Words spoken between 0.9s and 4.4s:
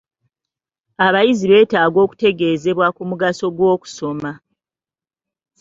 Abayizi beetaaga okutegeezebwa ku mugaso gw'okusoma.